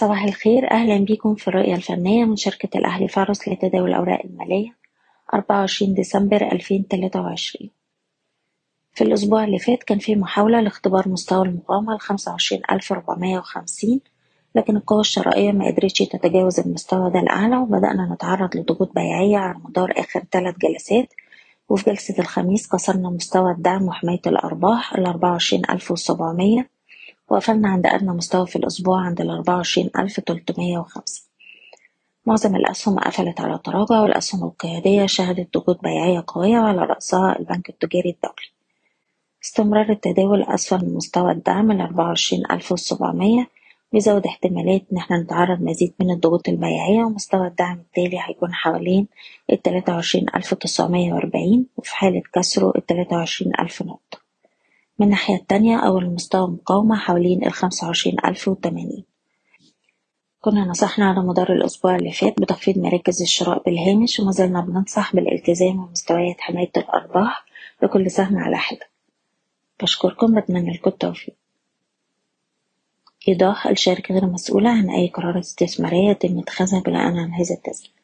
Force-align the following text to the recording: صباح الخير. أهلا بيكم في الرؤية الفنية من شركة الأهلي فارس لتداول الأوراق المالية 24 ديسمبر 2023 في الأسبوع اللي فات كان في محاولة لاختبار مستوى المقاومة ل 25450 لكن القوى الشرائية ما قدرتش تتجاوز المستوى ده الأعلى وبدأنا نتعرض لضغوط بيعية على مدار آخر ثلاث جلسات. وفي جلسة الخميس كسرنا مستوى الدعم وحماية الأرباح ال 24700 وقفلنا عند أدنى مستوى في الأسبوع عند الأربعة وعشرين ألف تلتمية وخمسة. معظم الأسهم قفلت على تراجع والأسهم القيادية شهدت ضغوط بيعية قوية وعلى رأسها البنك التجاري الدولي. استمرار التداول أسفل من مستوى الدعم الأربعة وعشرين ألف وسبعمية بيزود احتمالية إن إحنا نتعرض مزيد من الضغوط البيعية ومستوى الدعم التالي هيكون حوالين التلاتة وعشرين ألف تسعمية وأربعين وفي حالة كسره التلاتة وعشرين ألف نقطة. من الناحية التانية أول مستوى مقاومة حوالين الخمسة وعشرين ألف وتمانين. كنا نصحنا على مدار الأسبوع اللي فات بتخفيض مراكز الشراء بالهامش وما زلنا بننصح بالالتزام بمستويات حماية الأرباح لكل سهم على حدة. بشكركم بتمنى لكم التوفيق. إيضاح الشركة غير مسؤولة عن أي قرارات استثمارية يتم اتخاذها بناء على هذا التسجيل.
صباح 0.00 0.24
الخير. 0.24 0.70
أهلا 0.70 0.98
بيكم 0.98 1.34
في 1.34 1.48
الرؤية 1.48 1.74
الفنية 1.74 2.24
من 2.24 2.36
شركة 2.36 2.78
الأهلي 2.78 3.08
فارس 3.08 3.48
لتداول 3.48 3.90
الأوراق 3.90 4.20
المالية 4.24 4.76
24 5.34 5.94
ديسمبر 5.94 6.52
2023 6.52 7.70
في 8.92 9.04
الأسبوع 9.04 9.44
اللي 9.44 9.58
فات 9.58 9.82
كان 9.82 9.98
في 9.98 10.16
محاولة 10.16 10.60
لاختبار 10.60 11.08
مستوى 11.08 11.46
المقاومة 11.48 11.94
ل 11.94 11.98
25450 12.00 14.00
لكن 14.54 14.76
القوى 14.76 15.00
الشرائية 15.00 15.52
ما 15.52 15.66
قدرتش 15.66 15.98
تتجاوز 15.98 16.60
المستوى 16.60 17.10
ده 17.10 17.20
الأعلى 17.20 17.56
وبدأنا 17.56 18.10
نتعرض 18.14 18.56
لضغوط 18.56 18.92
بيعية 18.94 19.36
على 19.36 19.58
مدار 19.64 19.92
آخر 19.96 20.22
ثلاث 20.32 20.54
جلسات. 20.58 21.08
وفي 21.68 21.90
جلسة 21.90 22.14
الخميس 22.18 22.68
كسرنا 22.68 23.10
مستوى 23.10 23.52
الدعم 23.52 23.82
وحماية 23.82 24.20
الأرباح 24.26 24.94
ال 24.94 25.06
24700 25.06 26.66
وقفلنا 27.30 27.68
عند 27.68 27.86
أدنى 27.86 28.10
مستوى 28.10 28.46
في 28.46 28.56
الأسبوع 28.56 29.00
عند 29.00 29.20
الأربعة 29.20 29.56
وعشرين 29.56 29.90
ألف 29.98 30.20
تلتمية 30.20 30.78
وخمسة. 30.78 31.22
معظم 32.26 32.56
الأسهم 32.56 32.98
قفلت 32.98 33.40
على 33.40 33.58
تراجع 33.64 34.00
والأسهم 34.00 34.44
القيادية 34.44 35.06
شهدت 35.06 35.58
ضغوط 35.58 35.82
بيعية 35.82 36.24
قوية 36.26 36.58
وعلى 36.58 36.82
رأسها 36.82 37.38
البنك 37.38 37.68
التجاري 37.68 38.10
الدولي. 38.10 38.50
استمرار 39.44 39.90
التداول 39.90 40.42
أسفل 40.42 40.84
من 40.86 40.94
مستوى 40.94 41.32
الدعم 41.32 41.70
الأربعة 41.70 42.06
وعشرين 42.06 42.42
ألف 42.50 42.72
وسبعمية 42.72 43.48
بيزود 43.92 44.26
احتمالية 44.26 44.82
إن 44.92 44.96
إحنا 44.96 45.18
نتعرض 45.18 45.62
مزيد 45.62 45.94
من 46.00 46.10
الضغوط 46.10 46.48
البيعية 46.48 47.04
ومستوى 47.04 47.46
الدعم 47.46 47.78
التالي 47.78 48.18
هيكون 48.20 48.54
حوالين 48.54 49.08
التلاتة 49.52 49.92
وعشرين 49.94 50.26
ألف 50.34 50.54
تسعمية 50.54 51.12
وأربعين 51.12 51.66
وفي 51.76 51.96
حالة 51.96 52.22
كسره 52.34 52.72
التلاتة 52.76 53.16
وعشرين 53.16 53.52
ألف 53.60 53.82
نقطة. 53.82 54.09
من 55.00 55.06
الناحية 55.06 55.34
التانية 55.34 55.76
أول 55.76 56.06
مستوى 56.06 56.48
مقاومة 56.48 56.96
حوالين 56.96 57.46
الخمسة 57.46 57.86
وعشرين 57.86 58.16
ألف 58.24 58.48
وتمانين. 58.48 59.04
كنا 60.40 60.64
نصحنا 60.64 61.08
على 61.08 61.20
مدار 61.20 61.52
الأسبوع 61.52 61.96
اللي 61.96 62.12
فات 62.12 62.40
بتخفيض 62.40 62.78
مراكز 62.78 63.22
الشراء 63.22 63.62
بالهامش 63.62 64.20
وما 64.20 64.32
زلنا 64.32 64.60
بننصح 64.60 65.14
بالالتزام 65.16 65.86
بمستويات 65.86 66.40
حماية 66.40 66.70
الأرباح 66.76 67.44
لكل 67.82 68.10
سهم 68.10 68.38
على 68.38 68.56
حدة. 68.56 68.86
بشكركم 69.82 70.40
بتمنى 70.40 70.72
لكم 70.72 70.90
التوفيق. 70.90 71.34
إيضاح 73.28 73.66
الشركة 73.66 74.14
غير 74.14 74.26
مسؤولة 74.26 74.70
عن 74.70 74.90
أي 74.90 75.08
قرارات 75.08 75.44
استثمارية 75.44 76.10
يتم 76.10 76.38
اتخاذها 76.38 76.80
بناء 76.80 77.02
على 77.02 77.20
هذا 77.20 77.54
التسجيل. 77.54 77.99